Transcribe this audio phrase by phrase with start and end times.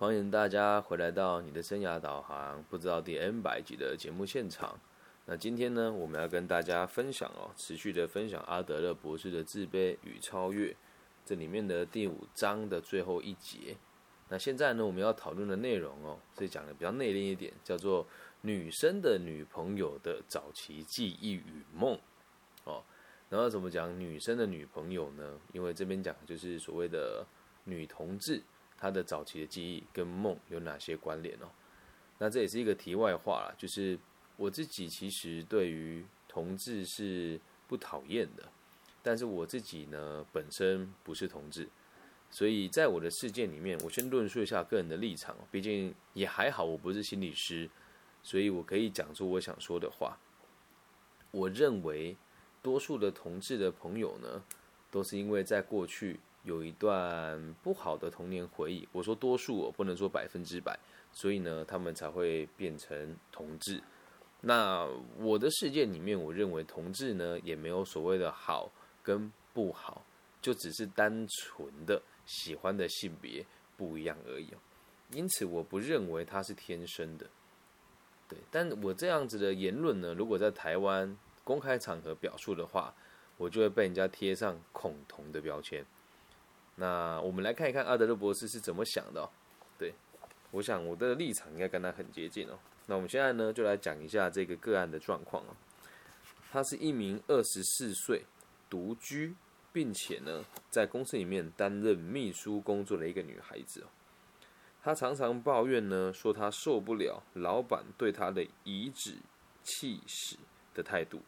[0.00, 4.80] 欢迎大家回来到你的生涯导航，不知道第 N 百集的节目现场。
[5.26, 10.74] 那今天呢，我们要跟大家分享哦，持续的分享阿德勒博士的自卑与超越，
[11.26, 13.76] 这里面的第五章的最后一节。
[14.30, 18.06] 那现在呢，我们要讨论的内容哦，是讲的比较内敛一点，叫做
[18.40, 22.00] 女生的女朋友的早期记忆与梦
[22.64, 22.82] 哦。
[23.28, 25.38] 然后怎么讲女生的女朋友呢？
[25.52, 27.22] 因为这边讲就是所谓的
[27.64, 28.42] 女同志，
[28.80, 31.46] 他的早期的记忆跟梦有哪些关联哦？
[32.18, 33.98] 那这也是一个题外话啦，就是
[34.36, 38.48] 我自己其实对于同志是不讨厌的，
[39.02, 41.68] 但是我自己呢本身不是同志，
[42.30, 47.68] 所以在我的世界里面，我先论述一下个人的立场，毕竟也还好，我不是心理师，
[48.22, 50.18] 所以我可以讲出我想说的话。
[51.30, 52.16] 我认为。
[52.62, 54.44] 多数的同志的朋友呢，
[54.90, 58.88] 都是因为在过去有一段不好的童年回忆。
[58.92, 60.78] 我说多数，我不能说百分之百，
[61.12, 63.82] 所以呢，他们才会变成同志。
[64.40, 64.86] 那
[65.18, 68.70] 我的世界里面，我认为同志呢，也没有所谓的好
[69.02, 70.04] 跟不好，
[70.40, 73.44] 就只是单纯的喜欢的性别
[73.76, 74.48] 不一样而已。
[75.12, 77.26] 因此，我不认为他是天生的。
[78.28, 81.16] 对，但我这样子的言论呢，如果在台湾。
[81.42, 82.94] 公开场合表述的话，
[83.36, 85.84] 我就会被人家贴上恐同的标签。
[86.80, 89.28] 那我们来看一看阿德勒博士是怎么想的哦。
[89.78, 89.92] 对，
[90.50, 92.58] 我想我的立场应该跟他很接近哦。
[92.86, 95.54] 那我们现在呢，就来讲一下这个个案的状况哦。
[96.50, 98.24] 她是一名二十四岁
[98.70, 99.34] 独居，
[99.74, 103.86] 并且呢在公司里面担任秘书工作的一个女孩子哦。
[104.82, 109.18] 她常常抱怨呢，说她受不了老板对她的颐指
[109.62, 110.38] 气使
[110.72, 111.20] 的态度。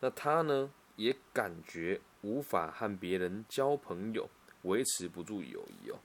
[0.00, 4.28] 那她呢，也感觉无法和别人交朋友，
[4.66, 5.98] 维持不住友谊哦。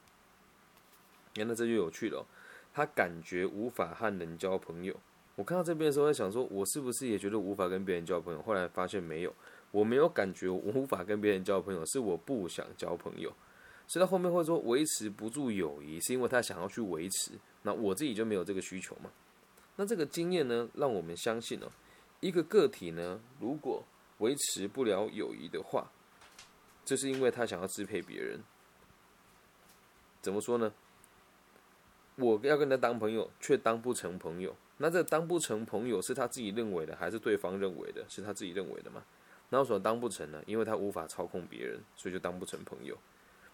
[1.35, 2.25] 那这就有趣了，
[2.73, 4.95] 他感觉无法和人交朋友。
[5.35, 8.41] 我看到这边的时候，在想说，我是不是也觉得无法跟别人交朋友？
[8.41, 9.33] 后来发现没有，
[9.71, 13.33] 我没有感觉我无法跟别人交朋友，是我不想交朋友。
[13.87, 17.31] 所以到后面会说维持不住友谊，是因为他想要去维持。
[17.63, 19.09] 那我自己就没有这个需求嘛？
[19.77, 21.71] 那这个经验呢，让我们相信哦。
[22.19, 23.83] 一个个体呢，如果
[24.19, 25.89] 维持不了友谊的话，
[26.85, 28.39] 这是因为他想要支配别人。
[30.21, 30.71] 怎么说呢？
[32.15, 34.55] 我要跟他当朋友，却当不成朋友。
[34.77, 38.05] 那这当不成朋友是他自己认为的，还是对方认为的？
[38.07, 39.03] 是他自己认为的吗？
[39.49, 40.41] 那为什么当不成呢？
[40.45, 42.97] 因为他无法操控别人，所以就当不成朋友。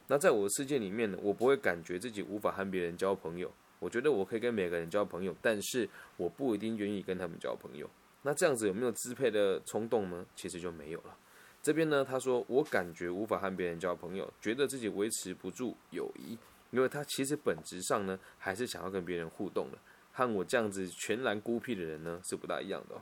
[0.07, 3.51] 那在我的世界里面呢，我不会感觉自己无法和别人交朋友。
[3.79, 7.89] 我觉得我可以跟每个人交朋友，但是我不一定愿意跟他们交朋友。
[8.23, 10.25] 那这样子有没有支配的冲动呢？
[10.35, 11.17] 其实就没有了。
[11.61, 16.37] 这边呢，他说我感觉无法和别人交朋友，觉得自己维持不住友谊，
[16.71, 19.77] 因为他其实本质上呢，还是想要跟别人互动的，
[20.11, 23.01] 和我这样子全然孤僻的人呢是不大一样的。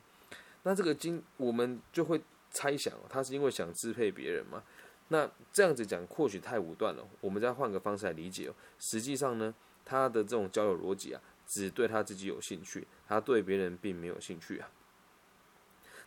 [0.63, 2.21] 那这个经我们就会
[2.51, 4.63] 猜想，他是因为想支配别人嘛？
[5.09, 8.55] 那这样子讲或许太武断了，我们再换个方式来理解哦。
[8.79, 9.53] 实际上呢，
[9.83, 14.69] 他的这种交友逻辑啊，只对他自己有兴趣，他对别人并没有兴趣啊。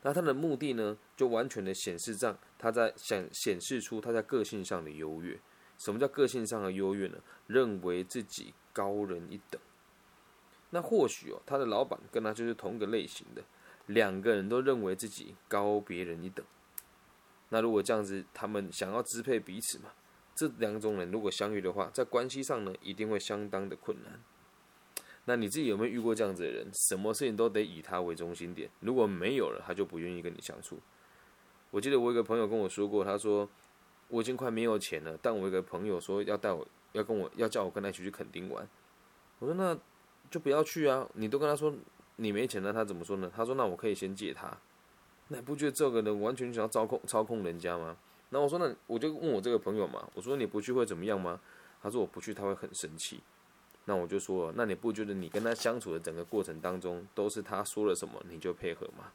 [0.02, 5.38] 那他的目的呢，就完全的显示上，他在想显示出他在个性上的优越。
[5.78, 7.18] 什么叫个性上的优越呢？
[7.46, 9.60] 认为自己高人一等。
[10.70, 13.42] 那或许哦，他的老板跟他就是同一个类型的，
[13.86, 16.44] 两个人都认为自己高别人一等。
[17.48, 19.92] 那如果这样子，他们想要支配彼此嘛？
[20.34, 24.20] 这两种人如果相遇的话，在关系上呢，一定会相当的困难。
[25.24, 26.70] 那你自己有没有遇过这样子的人？
[26.72, 30.78] 什么事情都得以他为中心点，如果没有了，他就不愿意跟你相处。
[31.70, 33.48] 我记得我一个朋友跟我说过，他说
[34.08, 38.68] 我已经快没有钱了，但我一个朋友说要带我，要跟我要叫我跟他一起去垦丁玩。
[39.38, 39.78] 我说那
[40.30, 41.08] 就不要去啊！
[41.14, 41.72] 你都跟他说
[42.16, 43.30] 你没钱了，他怎么说呢？
[43.34, 44.50] 他说那我可以先借他。
[45.28, 47.96] 那你不觉得这个人完全想要操控操控人家吗？
[48.30, 51.40] 那我说那我就问我这个朋友嘛，我说你不去会怎么样吗？
[51.82, 53.20] 他说我不去他会很生气。
[53.84, 59.12] 那我就说，那你不觉得你跟他相处的整个过程当中，都是他说了什么你就配合吗？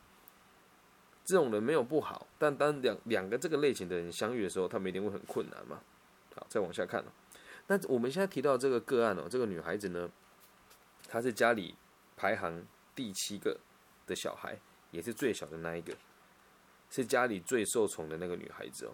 [1.26, 5.80] 这种人没有不好，但当两两个这个类型的人相遇的时候，他们一定会很困难嘛。
[6.36, 7.06] 好，再往下看哦。
[7.68, 10.10] 那我们现在提到这个个案哦，这个女孩子呢，
[11.08, 11.76] 她是家里
[12.18, 12.62] 排行
[12.94, 13.58] 第七个
[14.06, 14.58] 的小孩，
[14.92, 15.94] 也是最小的那一个，
[16.90, 18.92] 是家里最受宠的那个女孩子哦。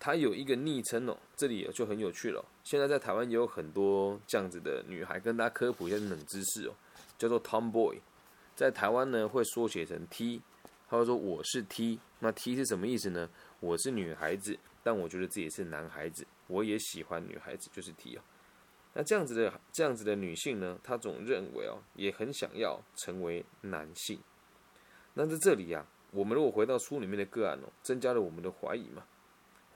[0.00, 2.44] 她有一个昵称哦，这里就很有趣了。
[2.64, 6.74] 现在在台湾也有很多这样子的女孩，跟大家科普一下冷知识哦，
[7.16, 8.00] 叫做 Tomboy，
[8.54, 10.42] 在台湾呢会缩写成 T，
[10.88, 13.28] 他会说我是 T，那 T 是什么意思呢？
[13.58, 18.22] 我是女孩子，但我觉得自己是男孩子，我也喜欢女孩子，就是 T 哦。
[18.94, 24.20] 那这样子的这样子的女性呢，她总认为哦，也很想要成为男性。
[25.14, 29.04] 那在这里呀，我们如果回到书里面的个案哦，增加了我们的怀疑嘛？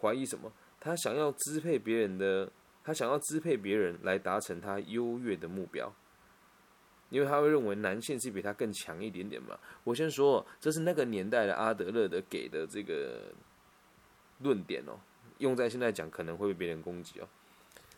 [0.01, 0.53] 怀疑什么？
[0.79, 2.51] 她想要支配别人的，
[2.85, 5.93] 她想要支配别人来达成她优越的目标，
[7.11, 9.59] 因为他会认为男性是比他更强一点点嘛。
[9.85, 13.33] 我先说，这是那个年代的阿德勒的给的这个
[14.39, 14.99] 论点哦，
[15.39, 17.29] 用在现在讲可能会被别人攻击哦。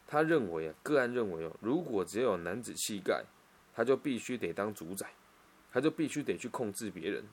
[0.07, 3.25] 他认为啊，个案认为哦，如果只有男子气概，
[3.73, 5.07] 他就必须得当主宰，
[5.71, 7.25] 他就必须得去控制别人，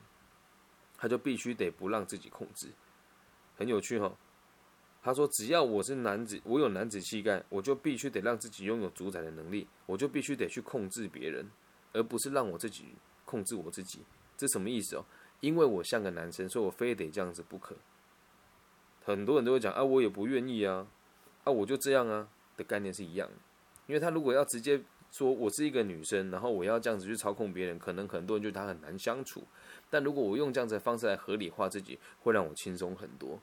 [0.96, 2.68] 他就必须得不让自己控制，
[3.56, 4.16] 很有趣哈。
[5.02, 11.50] 他说：“只要我是男子，我有男子气概，我就必须得让自己拥有主宰的能力，我就必须得去控制别人，
[11.92, 12.94] 而不是让我自己
[13.24, 14.00] 控制我自己。
[14.36, 15.04] 这什么意思哦？
[15.40, 17.76] 因为我像个男生，所以我非得这样子不可。
[19.04, 20.86] 很多人都会讲啊，我也不愿意啊，
[21.44, 23.34] 啊，我就这样啊的概念是一样的。
[23.86, 29.42] 因为他如果要直接说我是一个女生，然后我要这样子去操控别人，可能很多人觉得他很难相处。
[29.88, 33.38] 但如果我用这样子的方式来合理化自己，会让我轻松很多。”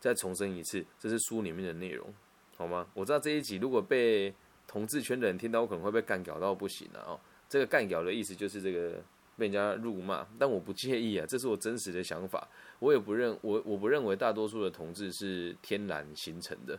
[0.00, 2.12] 再重申一次，这是书里面的内容，
[2.58, 2.86] 好吗？
[2.92, 4.34] 我知道这一集如果被
[4.66, 7.18] 同志圈的人听到，我可能会被干搞到不行了哦。
[7.54, 9.00] 这个干掉的意思就是这个
[9.36, 12.48] 被人家辱骂，但我不介意啊，这是我真实的想法。
[12.80, 16.76] 我也不认我我不认为大多数的同志是天然形成的，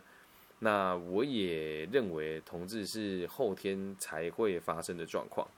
[0.58, 5.48] 那我也认为同志是后天才会发生的状况。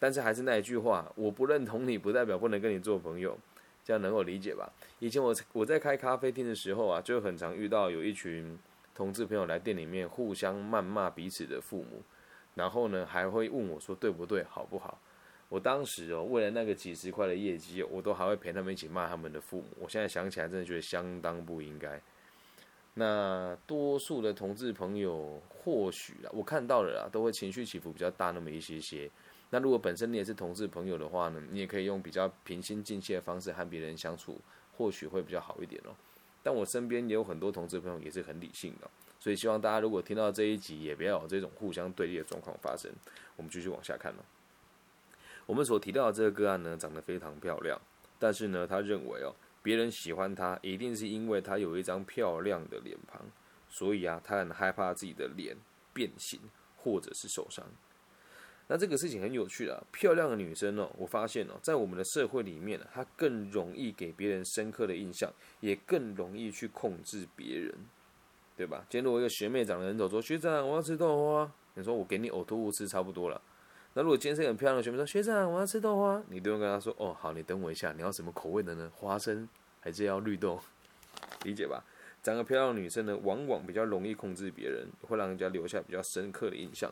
[0.00, 3.38] 但是还是那一句话，我不认同你，不代表不能跟你做朋友。
[3.84, 4.68] 这样能够理解吧？
[4.98, 8.58] 以前我我在开咖啡厅的时候啊，就很常遇到有一群
[8.96, 12.02] 同志朋友来店里面互相谩骂彼此的父母，
[12.56, 14.98] 然后呢还会问我说对不对、好不好？
[15.48, 19.66] 我当时哦为了那个几十块的业绩，我都还会陪他们一起骂他们的父母。
[19.78, 22.00] 我现在想起来，真的觉得相当不应该。
[22.94, 29.08] 那多数的同志朋友或许啊，我看到了啊，都会情绪起伏比较大那么一些些。
[29.50, 34.40] 那如果本身你也是同志朋友的话呢，你也可以用比较平心静气的方式和别人相处，
[34.76, 35.94] 或许会比较好一点哦。
[36.42, 42.90] 但我身边也有很多同志朋友也是很理性的，所以希望大家如果听到这一集，也不要有这种互相对立的状况发生。
[43.36, 44.24] 我们继续往下看了。
[45.46, 47.80] 我们所提到的这个个案呢，长得非常漂亮，
[48.18, 53.20] 但是呢，他认为哦，别人喜欢他一定是因为他有一张漂亮的脸庞，
[53.68, 55.56] 所以啊，他很害怕自己的脸
[55.92, 56.40] 变形
[56.76, 57.64] 或者是受伤。
[58.68, 67.72] 那这个事情很有趣啊，漂亮的女生哦，我发现哦，在我们的社会里面呢，她更容易给别人深刻的印象，也更容易去控制别人，
[68.56, 68.78] 对吧？
[68.88, 73.40] 今天如果一个学妹长得很丑，说学长我要吃豆花，你说我给你呕吐物吃差不多了。
[73.92, 78.90] 那如果今天是个很漂亮的学妹说学长我要吃豆花，你都会跟她说哦好，你等我一下，你要什么口味的呢？
[78.94, 79.48] 花生
[79.80, 80.58] 还是要绿豆？
[81.44, 81.84] 理解吧？
[82.22, 86.90] 长得漂亮的女生呢，往往比较容易控制别人，会让人家留下比较深刻的印象。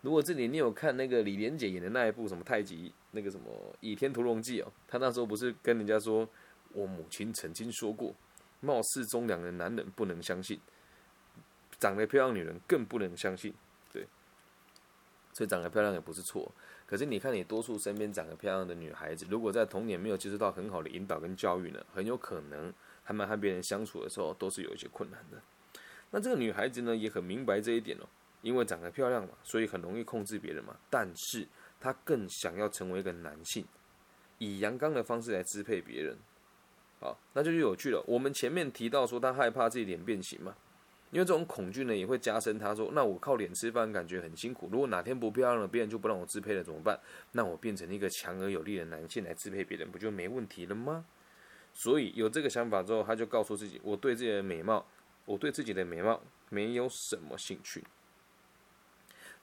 [0.00, 3.46] 如果这里你有看那个李连杰演的那一部什么太极那个什么
[3.80, 6.28] 《倚天屠龙记》哦，他那时候不是跟人家说，
[6.72, 8.12] 我母亲曾经说过，
[8.60, 10.58] 貌似中良的男人不能相信，
[11.82, 13.52] 长得漂亮女人更不能相信，
[13.92, 14.06] 对，
[15.32, 16.48] 所以长得漂亮也不是错，
[16.86, 22.72] 可是你看你多数身边长得漂亮的女孩子，如果在童年没有接受到很好的引导跟教育呢，很有可能
[23.04, 25.42] 他们和别人相处的时候都是有一些困难的。
[26.12, 28.06] 那这个女孩子呢，也很明白这一点哦。
[28.42, 30.76] 因为长得漂亮嘛，所以很容易控制别人嘛。
[30.90, 31.46] 但是
[31.80, 33.64] 她更想要成为一个男性，
[34.38, 36.16] 以阳刚的方式来支配别人。
[37.00, 38.02] 好，那就有趣了。
[38.04, 40.56] 我们前面提到说她害怕自己脸变形嘛，
[41.12, 42.58] 因为这种恐惧呢也会加深。
[42.58, 46.98] 他说：“那我靠脸吃饭感觉很辛苦，如果哪天不漂亮了，别人就不让我支配了怎么办？
[47.32, 51.04] 那我变成一个强而有力的男性来支配别人，不就没问题了吗？”
[51.74, 54.84] 所以有这个想法之后，他就告诉自己：“我对自己的美貌，
[55.26, 57.84] 我对自己的美貌没有什么兴趣。”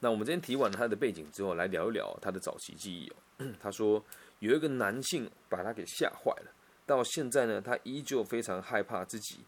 [0.02, 3.16] 那我们今天提完他的背景之后，来聊一聊他的早期记忆哦。
[3.60, 4.04] 他说
[4.40, 6.52] 有一个男性把他给吓坏了，
[6.86, 9.40] 到现在呢，他依旧非常害怕自己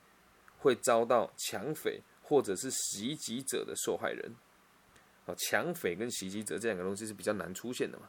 [0.58, 2.02] 会遭到抢匪
[2.32, 4.34] 或者是袭击者的受害人。
[5.26, 8.08] 啊，抢匪跟袭击者这两个东西是比较难出现的嘛。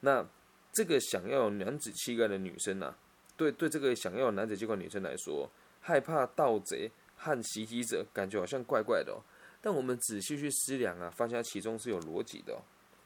[0.00, 0.26] 那
[0.72, 2.96] 这个想要男子气概的女生呢，
[3.36, 5.46] 对对，这个想要男子气概女生来说，
[5.82, 9.20] 害怕盗贼和袭击者，感觉好像怪怪的哦。
[9.60, 12.58] 但我们仔细去思量啊，发现其中是有逻辑的哦，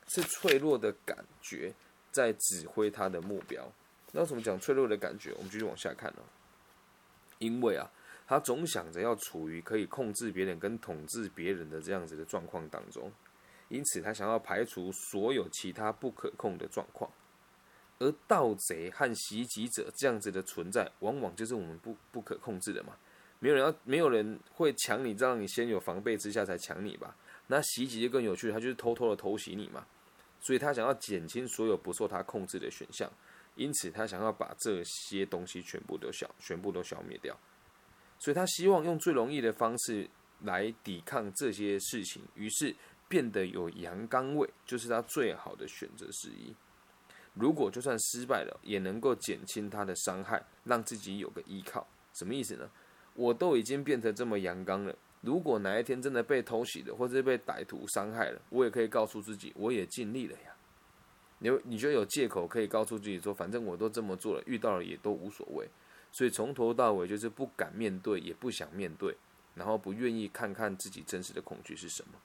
[0.07, 1.75] 是脆弱的感觉
[2.13, 3.69] 在指挥他的目标。
[4.13, 5.33] 那为什么讲脆弱的感觉？
[5.33, 6.23] 我们继续往下看哦。
[7.39, 7.91] 因为啊，
[8.27, 13.11] 他总想着要处于可以控制别人跟统治别人的这样子的状况当中，
[13.69, 17.11] 因此他想要排除所有其他不可控的状况。
[17.99, 22.95] 而盗贼和袭击者这样子的存在，往往就是我们不不可控制的嘛。
[23.39, 27.17] 没有人要，没有人会抢你，让你先有防备之下才抢你吧？
[27.47, 29.87] 那袭击就更有趣，他就是偷偷的偷袭你嘛。
[30.41, 33.11] 所以他想要减轻所有不受他控制的选项，
[33.55, 37.39] 因此他想要把这些东西全部都消，全部都消灭掉。
[38.19, 40.09] 所以他希望用最容易的方式
[40.43, 42.75] 来抵抗这些事情，于是
[43.09, 46.55] 变得有阳刚味，就是他最好的选择之一。
[47.35, 51.87] 如果就算失败了，也能够减轻他的伤害，让自己有个依靠。
[52.15, 52.71] 什么意思呢？
[53.15, 60.57] 我都已经变成这么阳刚了，如果哪一天真的被偷袭了，或者被歹徒伤害了，我也可以告诉自己，我也尽力了呀。
[61.39, 65.69] 你你觉得有借口可以告诉自己说，反正我都这么做了，遇到了也都无所谓。
[66.17, 69.17] 所以从头到尾就是不敢面对，也不想面对，
[69.55, 72.19] 然后不愿意看看自己真实的恐惧是什么。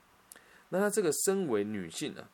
[0.69, 2.27] 那他这个身为女性呢？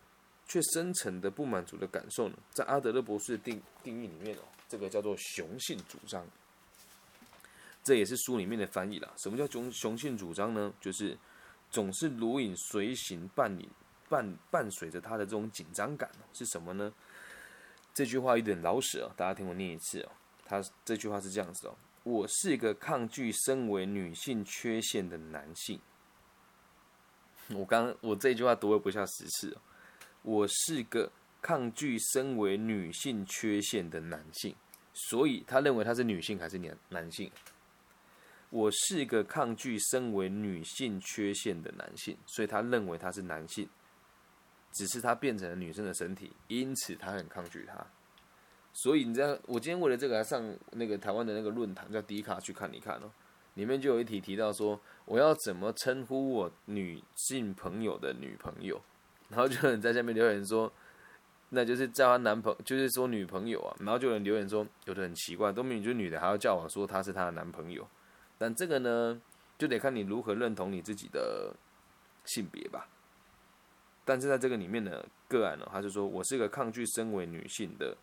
[0.50, 6.26] 却深层的不满足的感受呢，在阿德勒博士的定定义里面哦，这个叫做雄性主张，
[7.84, 9.12] 这也是书里面的翻译啦。
[9.18, 10.74] 什么叫雄雄性主张呢？
[10.80, 11.18] 就是
[11.70, 13.68] 总是如影随形伴你
[14.08, 16.94] 伴伴随着他的这种紧张感是什么呢？
[17.94, 20.12] 这句话有点老舍哦，大家听我念一次哦。
[20.48, 25.80] 他这句话是这样子哦：我是一个抗拒身为女性缺陷的男性。
[27.50, 29.62] 我刚我这句话读了不下十次哦。
[30.22, 31.12] 我是个
[31.42, 34.56] 抗拒身为女性缺陷的男性，
[34.94, 37.32] 所以他认为他是女性还是男男性？
[38.50, 43.70] 我是个抗拒身为女性缺陷的男性，所以他认为他是男性，
[44.74, 47.86] 只是他变成了女生的身体，因此他很抗拒他。
[48.78, 53.10] 所以你知道，我今天为了这个还上那个台湾的那个论坛叫迪卡去看一看哦，
[53.56, 58.80] 里面就有一题提到说，我要怎么称呼我女性朋友的女朋友？
[59.30, 60.72] 然后就有人在下面留言说，
[61.50, 63.76] 那就是叫她男朋友，就是说女朋友啊。
[63.80, 67.88] 然后就有人留言说，有的很奇怪，都明明就是女的，还要叫我说她是她的男朋友。
[68.38, 69.20] 但这个呢，
[69.58, 71.52] 就得看你如何认同你自己的
[72.26, 72.88] 性别吧。
[74.06, 77.98] 但是在这个里面呢，个案呢，他是说我是一个抗拒身为女性的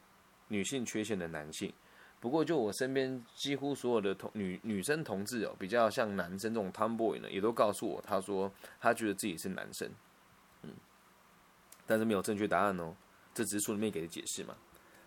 [0.49, 1.73] 女性缺陷的男性。
[2.21, 9.91] 不过就我身边几乎所有的同女女生同志哦，比较像男生这种 tomboy 呢，也都告诉我，他说他觉得自己是男生。
[10.63, 10.71] 嗯
[11.87, 12.97] 但是没有正确答案哦，
[13.35, 14.57] 这只是书里面给的解释嘛。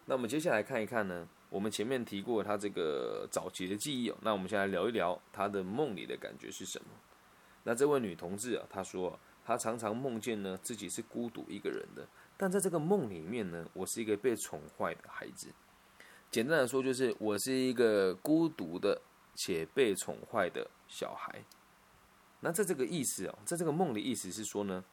[0.05, 6.85] 那我们接下来看一看呢，我们前面提过他这个早期的记忆哦，那我们先来聊一聊他的梦里的感觉是什么。
[7.63, 15.49] 那这位女同志啊，她说她常常梦见呢自己是孤独一个人的，但在这个梦里面呢，我是一个被宠坏的孩子。
[16.31, 19.01] 简单的说，就是我是一个孤独的
[19.35, 21.43] 且被宠坏的小孩。
[22.39, 24.83] 那在这个意思哦，在这个梦的意思是说呢。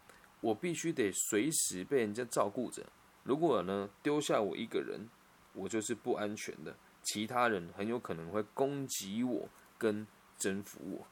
[0.40, 2.84] 我必须得随时被人家照顾着。
[3.22, 5.08] 如果呢丢下我一个人，
[5.54, 6.76] 我就是不安全的。
[7.02, 9.48] 其他人很有可能会攻击我
[9.78, 11.06] 跟征服我。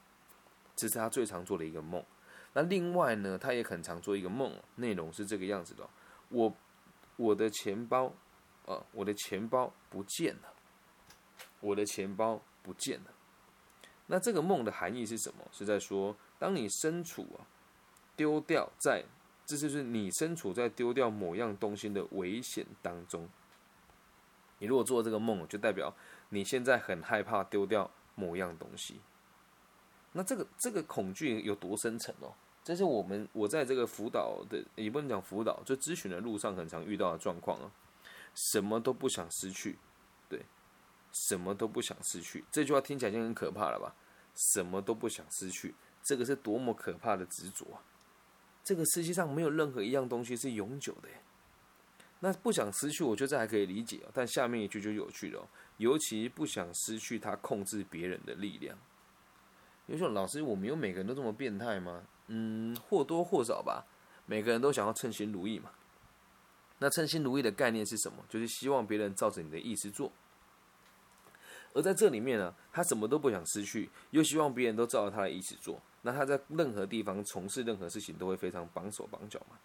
[0.76, 2.04] 这是他最常做的一个梦。
[2.52, 5.88] 那另外呢，他也很常做一个梦，内容是这个样子的：
[6.32, 6.52] 我
[7.16, 8.12] 我的钱包，
[8.66, 10.52] 呃，我的钱包不见了，
[11.60, 13.12] 我的钱包不见了。
[14.06, 15.44] 那这个梦的含义是什么？
[15.52, 17.46] 是在说，当你身处啊
[18.16, 19.04] 丢掉在
[19.46, 23.28] 这就是你身处在丢掉某样东西的危险当中。
[24.58, 25.94] 你如果做这个梦，就代表
[26.30, 29.00] 你现在很害怕丢掉某样东西。
[30.12, 32.32] 那这个这个恐惧有多深沉哦？
[32.64, 37.70] 这是我们我在这个辅导的，也不能讲辅导，就咨询的路上很常遇到的状况啊。
[38.34, 39.78] 什么都不想失去，
[40.28, 40.44] 对，
[41.12, 42.44] 什么都不想失去。
[42.50, 43.94] 这句话听起来就很可怕了吧？
[44.34, 47.84] 什么都不想失去，这个是多么可怕的执着啊！
[48.64, 51.08] 这个世界上没有任何一样东西是永久的，
[52.20, 54.00] 那不想失去，我觉得这还可以理解。
[54.14, 58.78] 但下面一句就有趣了，尤其不想失去他控制别人的力量。
[59.86, 62.04] 有说老师，我们有每个人都这么变态吗？
[62.28, 63.86] 嗯，或多或少吧。
[64.26, 65.70] 每个人都想要称心如意嘛。
[66.78, 68.24] 那称心如意的概念是什么？
[68.28, 70.10] 就是希望别人照着你的意思做。
[71.74, 75.80] 而在这里面呢，他什么都不想失去，又希望别人都照着他的意思做。
[76.02, 79.56] 那他在任何地方从事任何事情都会非常绑手绑脚嘛？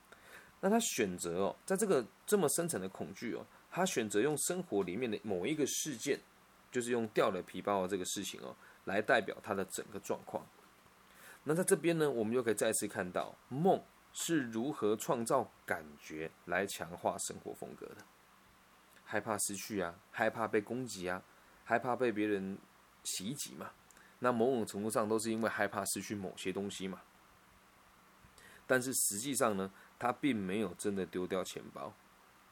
[0.62, 6.20] 那他选择哦，在这个这么深层的恐惧哦，他选择用生活里面的某一个事件，
[6.72, 10.46] 就是用掉了皮包这个事情哦，来代表他的整个状况。
[11.48, 18.04] 那在这边呢，我们又可以再次看到梦是如何创造感觉来强化生活风格的。
[19.06, 21.24] 害怕失去啊，害怕被攻击啊，
[21.64, 22.58] 害怕被别人
[23.06, 23.72] 袭击嘛。
[24.20, 27.02] 那某种程度上都是因为害怕失去某些东西嘛，
[28.66, 31.94] 但是实际上呢，他并没有真的丢掉钱包，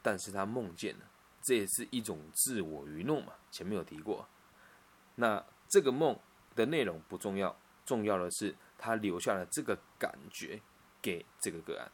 [0.00, 1.04] 但是他梦见了，
[1.42, 3.34] 这也是一种自我愚弄嘛。
[3.50, 4.26] 前面有提过，
[5.16, 6.18] 那这个梦
[6.54, 10.60] 的内容不重要，重要的是他留下了这个感觉
[11.00, 11.90] 给这个个案。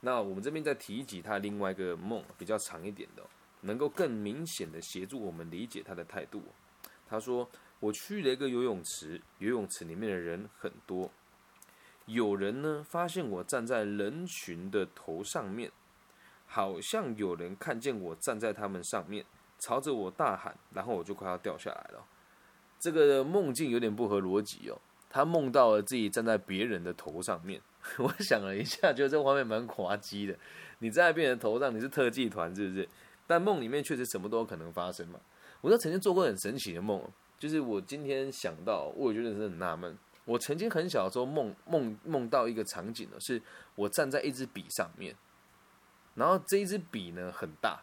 [0.00, 3.22] 那我们这边再提及他另外一个梦，比较长一点的，
[3.62, 6.42] 能够更明显的协助我们理解他的态度。
[7.08, 7.48] 他说
[7.80, 11.10] ：“我去了一个游泳池，游泳池里面的人很多，
[12.06, 15.72] 有人呢发现我站在人群的头上面，
[16.46, 19.24] 好像有人看见我站在他们上面，
[19.58, 22.06] 朝着我大喊，然后我就快要掉下来了。
[22.78, 27.60] 这个梦境有点不合逻辑哦，他梦到了自己站在别人的头上面。
[27.98, 30.36] ”我想了一下，觉得这画面蛮滑稽的。
[30.80, 32.88] 你站在别人头上，你是特技团是不是？
[33.26, 35.20] 但梦里面确实什么都有可能发生嘛。
[35.60, 37.02] 我曾经做过很神奇的梦，
[37.38, 39.96] 就是我今天想到，我觉得是很纳闷。
[40.24, 43.40] 我曾经很小的时候梦梦梦到一个场景呢，是
[43.74, 45.14] 我站在一支笔上面，
[46.14, 47.80] 然后这一支笔呢很大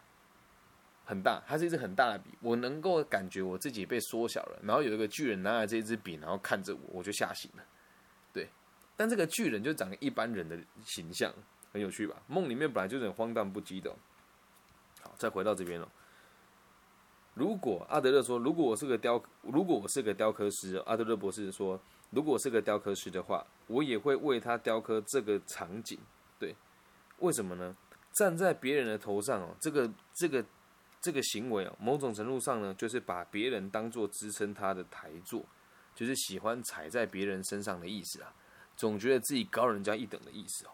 [1.06, 7.62] 很大，它是一支很大的笔，我能够感觉我自己被缩小了，然后有一个巨人拿着这支笔，然后看着我，我就吓醒了。
[8.32, 8.48] 对
[8.96, 11.32] 但这个巨人就长一般人的形象，
[11.72, 12.20] 很有趣吧？
[12.26, 13.94] 梦里面本来就是很荒诞不羁的。
[15.00, 15.88] 好，再回到这边了。
[17.34, 25.98] 如果阿德勒说，如果我是个雕，如果我是个雕刻师，阿德勒博士说，如果我是个雕刻师的话，我也会为他雕刻这个场景。
[26.38, 26.56] 对，
[27.18, 27.76] 为什么呢？
[28.14, 30.42] 站在别人的头上哦，这个这个
[31.06, 35.44] 这个行为啊，某种程度上呢，就是把别人当做支撑他的台座，
[35.94, 38.34] 就是喜欢踩在别人身上的意思啊。
[38.74, 40.70] 总觉得自己高人家一等的意思哦，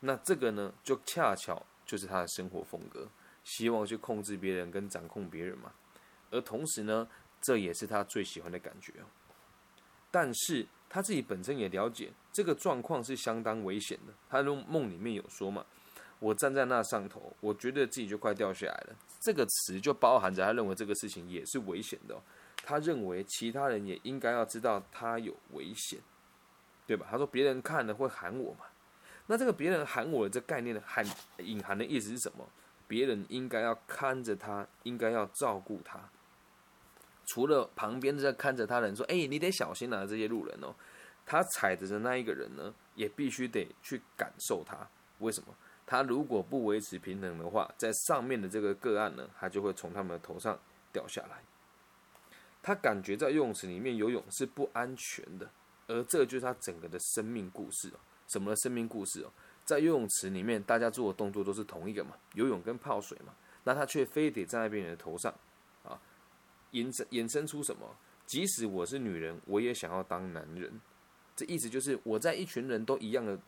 [0.00, 3.08] 那这个呢，就恰巧就是他的生活风格，
[3.44, 5.72] 希望去控制别人跟掌控别人嘛。
[6.32, 7.06] 而同时呢，
[7.40, 9.06] 这也是他最喜欢的感觉哦。
[10.10, 14.12] 但是他自己本身也了解这个状况是相当危险的。
[14.28, 15.64] 他的梦里面有说嘛，
[16.22, 18.96] 我站在那上头，我觉得自己就快掉下来了。
[19.20, 22.16] 这个词就包含着他认为这个事情也是危险的。
[22.64, 25.98] 他认为其他人也应该要知道他有危险。
[26.84, 27.06] 对吧？
[27.10, 28.66] 他说别人看了会喊我嘛？
[29.26, 31.06] 那这个别人喊我的这概念的含
[31.38, 32.46] 隐含的意思是什么？
[32.86, 35.98] 别人应该要看着他，应该要照顾他。
[37.26, 40.74] 除了旁边在看着他人说：“哎，你得小心啊！”这些路人哦，
[41.24, 44.76] 他踩着的那一个人呢，也必须得去感受他。
[45.20, 45.54] 为什么？
[45.86, 50.58] 他如果不维持平衡的话，在上面的这个个案呢，他就会从他们的头上
[50.92, 51.42] 掉下来。
[52.62, 55.50] 他感觉在游泳池里面游泳是不安全的。
[55.88, 57.98] 而这就是他整个的生命故事哦。
[58.28, 59.30] 什么生命故事哦？
[59.64, 63.34] 在游泳池里面，大家做的动作都是同一个嘛，游泳跟泡水嘛。
[63.64, 65.34] 那他却非得站在别人的头上
[65.84, 66.00] 啊，
[66.70, 67.94] 衍生衍生出什么？
[68.24, 70.80] 即使我是女人，我也想要当男人。
[71.34, 73.38] 这意思就是我在一群人都一样的，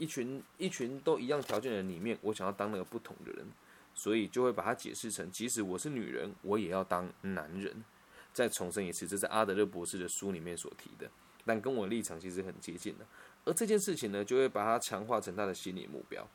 [0.00, 3.46] 一群一群都一样条件的人里面，我想要当那个不同的人，
[3.94, 7.84] 所以就会把它解释成：即使我是女人，我也要当男人。
[8.32, 11.10] 再重申一次，这是阿德勒博士的书里面所提的。
[11.44, 13.04] 但跟我立场其实很接近的，
[13.44, 16.26] 而这件事情呢，就会把它强化成他的心理目标。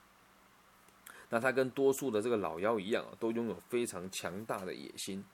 [1.29, 5.25] 那他跟多数的这个老妖一样都拥有非常强大的野心。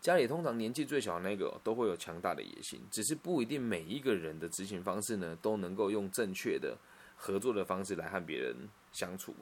[0.00, 6.76] 家里通常年纪最小的那个都会有强大的野心，只是不一定每一个人的执行方式呢，都能够用正确的
[7.16, 9.34] 合作的方式来和别人相处。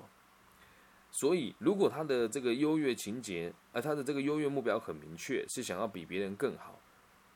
[1.11, 6.81] 所以，如果他的这个优越情节，而他的这个优越目标很明确，是想要比别人更好。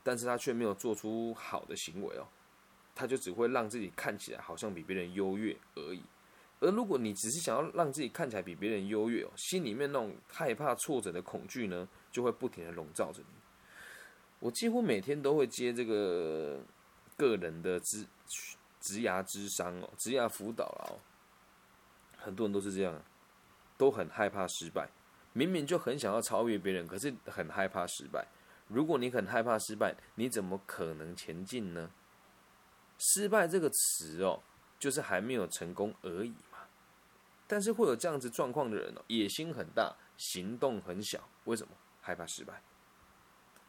[0.03, 2.25] 但是他却没有做出好的行为哦，
[2.95, 6.01] 他就只会让自己看起来好像比别人优越而已。
[6.59, 13.27] 而如果你只是想要让自己看起来比别人优越哦，心里面那种害怕挫折的恐惧呢，就会不停的笼罩着你。
[14.39, 16.59] 我几乎每天都会接这个
[17.15, 18.07] 个人的职
[18.87, 20.95] 职牙智商哦，职牙辅导哦，
[22.17, 23.03] 很多人都是这样，
[23.77, 24.87] 都很害怕失败。
[25.33, 28.25] 明明就很想要超越别人，可是很害怕失败。
[28.69, 31.91] 如果你很害怕失败，你怎么可能前进呢？
[32.97, 34.41] 失败这个词哦，
[34.79, 36.59] 就是还没有成功而已嘛。
[37.45, 41.73] 但是会有这样子状况的人哦，野心很大，行动很小，为什么？
[42.01, 42.61] 害怕失败。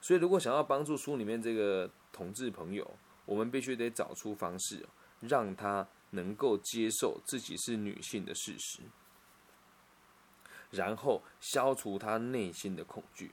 [0.00, 2.88] 所以，如果想要帮助书里面这个同志朋友，
[3.26, 4.86] 我们必须得找出方式，
[5.20, 8.80] 让他能够接受自己是女性的事实，
[10.70, 13.32] 然后消除他内心的恐惧。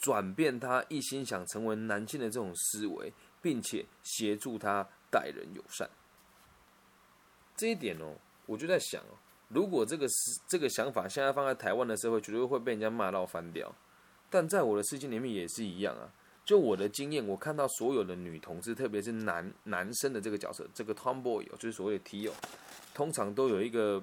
[0.00, 5.90] 转变他一心想成为男性的这种思维，并且协助他待人友善。
[7.56, 13.74] 这一点哦，我就在想哦，如果这个是这个想法现在放在台湾的社会，绝对会被人家骂到翻掉。
[14.30, 16.12] 但在我的世界里面也是一样啊。
[16.48, 22.32] 就我的经验，我看到所有的女同志，特别是男男生的这个角色，这个 tomboy，就是所谓的 T 哦，
[22.94, 24.02] 通常都有一个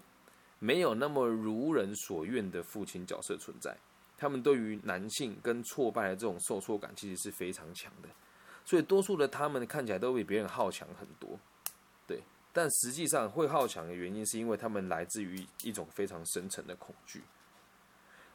[0.60, 3.76] 没有那么如人所愿的父亲角色存在。
[4.16, 8.10] 他们对于男性跟挫败的这种受挫感，其实是非常强的，
[8.64, 11.40] 所以多数的他们看起来都比别人好强很多，
[12.06, 12.22] 对，
[12.54, 17.24] 但实际上会好强的原因，是因为他们来自于一种非常深层的恐惧。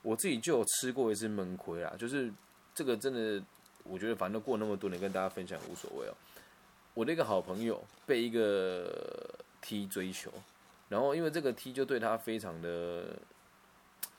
[0.03, 2.33] 我自己就有吃过一次闷亏啊，就是
[2.75, 3.41] 这个真的，
[3.85, 6.15] 我觉得反正过那么多年跟大家分享无所谓哦。
[6.95, 8.93] 我那个好朋友被一个
[9.61, 10.33] T 追求，
[10.89, 13.05] 然后因为这个 T 就对他非常的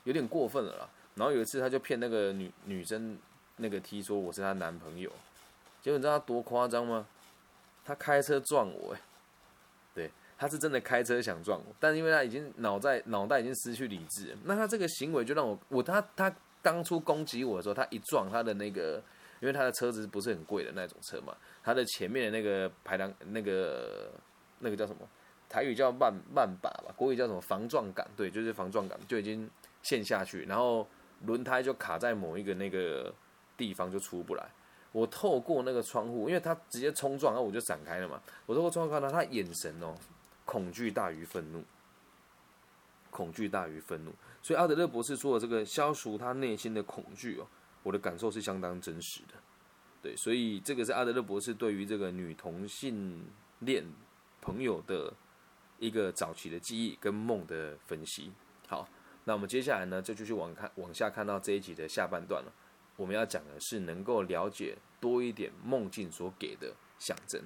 [0.04, 0.90] 有点过分了啦。
[1.16, 3.18] 然后有一次他就骗那个女女生
[3.58, 5.12] 那个 T 说我是他男朋友，
[5.82, 7.06] 结果你知道他多夸张吗？
[7.84, 9.02] 他开车撞我，哎，
[9.94, 19.04] 对，他是真的开车想撞我，但因为他已经脑在脑袋已经失去理智，那他这个行为就让我我他他当初攻击我的时候，他一撞他的那个，
[19.42, 24.10] 因为他的车子不是很贵的那种车嘛，他的前面的那个排挡那个
[24.60, 25.02] 那个叫什么？
[25.50, 27.42] 台语叫慢慢把吧，国语叫什么？
[27.42, 29.50] 防撞杆，对，就是防撞杆就已经
[29.84, 30.88] 陷下去，然后
[31.26, 33.14] 轮胎就卡在某一个那个
[33.58, 34.50] 地方就出不来。
[34.94, 38.22] 我透过那个窗户，因为他直接冲撞，然后我就闪开了嘛。
[38.46, 39.94] 我透过窗户看到他眼神哦，
[40.46, 41.64] 恐惧大于愤怒，
[43.10, 44.14] 恐惧大于愤怒。
[44.42, 47.48] 所以阿德勒博士说的这个消除他内心的恐惧哦，
[47.84, 49.34] 我的感受是相当真实的。
[50.02, 53.24] 对，所以这个是阿德勒博士对于这个女同性
[53.60, 53.86] 恋
[54.42, 55.14] 朋友的
[55.78, 58.32] 一个早期的记忆跟梦的分析。
[58.68, 58.88] 好，
[59.26, 62.52] 那我们接下来呢，就继续往看往下看到这一集的下半段了。
[62.98, 67.42] 我们要讲的是能够了解多一点梦境所给的象征。